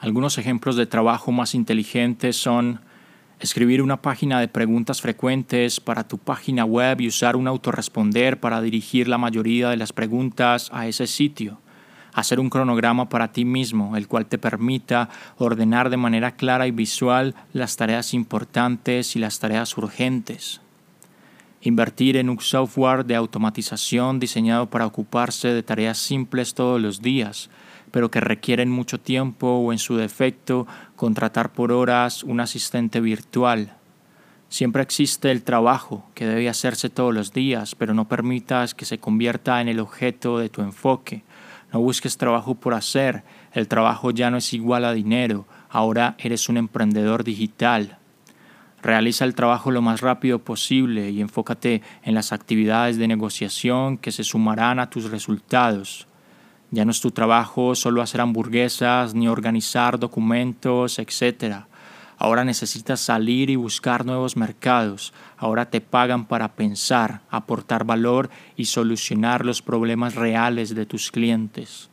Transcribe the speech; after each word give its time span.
Algunos 0.00 0.38
ejemplos 0.38 0.76
de 0.76 0.86
trabajo 0.86 1.30
más 1.30 1.54
inteligentes 1.54 2.34
son 2.34 2.80
escribir 3.38 3.82
una 3.82 4.00
página 4.00 4.40
de 4.40 4.48
preguntas 4.48 5.02
frecuentes 5.02 5.78
para 5.78 6.08
tu 6.08 6.16
página 6.16 6.64
web 6.64 7.02
y 7.02 7.08
usar 7.08 7.36
un 7.36 7.46
autorresponder 7.46 8.40
para 8.40 8.62
dirigir 8.62 9.08
la 9.08 9.18
mayoría 9.18 9.68
de 9.68 9.76
las 9.76 9.92
preguntas 9.92 10.70
a 10.72 10.86
ese 10.86 11.06
sitio. 11.06 11.58
Hacer 12.14 12.40
un 12.40 12.48
cronograma 12.48 13.10
para 13.10 13.30
ti 13.30 13.44
mismo, 13.44 13.94
el 13.94 14.08
cual 14.08 14.24
te 14.24 14.38
permita 14.38 15.10
ordenar 15.36 15.90
de 15.90 15.98
manera 15.98 16.30
clara 16.30 16.66
y 16.66 16.70
visual 16.70 17.34
las 17.52 17.76
tareas 17.76 18.14
importantes 18.14 19.16
y 19.16 19.18
las 19.18 19.38
tareas 19.38 19.76
urgentes. 19.76 20.62
Invertir 21.60 22.16
en 22.16 22.30
un 22.30 22.40
software 22.40 23.04
de 23.04 23.16
automatización 23.16 24.18
diseñado 24.18 24.70
para 24.70 24.86
ocuparse 24.86 25.48
de 25.48 25.62
tareas 25.62 25.98
simples 25.98 26.54
todos 26.54 26.80
los 26.80 27.02
días, 27.02 27.50
pero 27.90 28.10
que 28.10 28.20
requieren 28.20 28.70
mucho 28.70 29.00
tiempo 29.00 29.48
o 29.48 29.72
en 29.72 29.78
su 29.78 29.96
defecto 29.96 30.66
contratar 30.96 31.52
por 31.52 31.72
horas 31.72 32.22
un 32.24 32.40
asistente 32.40 33.00
virtual. 33.00 33.74
Siempre 34.48 34.82
existe 34.82 35.30
el 35.30 35.44
trabajo 35.44 36.04
que 36.14 36.26
debe 36.26 36.48
hacerse 36.48 36.90
todos 36.90 37.14
los 37.14 37.32
días, 37.32 37.76
pero 37.76 37.94
no 37.94 38.08
permitas 38.08 38.74
que 38.74 38.84
se 38.84 38.98
convierta 38.98 39.60
en 39.60 39.68
el 39.68 39.78
objeto 39.78 40.38
de 40.38 40.48
tu 40.48 40.60
enfoque. 40.60 41.22
No 41.72 41.80
busques 41.80 42.16
trabajo 42.16 42.56
por 42.56 42.74
hacer, 42.74 43.22
el 43.52 43.68
trabajo 43.68 44.10
ya 44.10 44.28
no 44.28 44.38
es 44.38 44.52
igual 44.52 44.84
a 44.84 44.92
dinero, 44.92 45.46
ahora 45.68 46.16
eres 46.18 46.48
un 46.48 46.56
emprendedor 46.56 47.22
digital. 47.22 47.98
Realiza 48.82 49.24
el 49.24 49.36
trabajo 49.36 49.70
lo 49.70 49.82
más 49.82 50.00
rápido 50.00 50.40
posible 50.40 51.10
y 51.10 51.20
enfócate 51.20 51.82
en 52.02 52.14
las 52.14 52.32
actividades 52.32 52.96
de 52.96 53.06
negociación 53.06 53.98
que 53.98 54.10
se 54.10 54.24
sumarán 54.24 54.80
a 54.80 54.90
tus 54.90 55.10
resultados. 55.10 56.08
Ya 56.70 56.84
no 56.84 56.92
es 56.92 57.00
tu 57.00 57.10
trabajo 57.10 57.74
solo 57.74 58.00
hacer 58.00 58.20
hamburguesas 58.20 59.14
ni 59.14 59.28
organizar 59.28 59.98
documentos, 59.98 60.98
etc. 60.98 61.64
Ahora 62.16 62.44
necesitas 62.44 63.00
salir 63.00 63.50
y 63.50 63.56
buscar 63.56 64.06
nuevos 64.06 64.36
mercados. 64.36 65.12
Ahora 65.36 65.68
te 65.68 65.80
pagan 65.80 66.26
para 66.26 66.54
pensar, 66.54 67.22
aportar 67.28 67.84
valor 67.84 68.30
y 68.56 68.66
solucionar 68.66 69.44
los 69.44 69.62
problemas 69.62 70.14
reales 70.14 70.74
de 70.74 70.86
tus 70.86 71.10
clientes. 71.10 71.89